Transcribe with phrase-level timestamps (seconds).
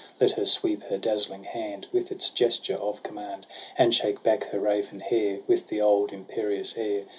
[0.19, 3.45] Let her sweep her dazzling hand With its gesture of command,
[3.77, 7.03] And shake back her raven hair With the old imperious air